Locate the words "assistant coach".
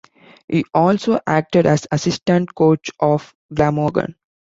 1.91-2.89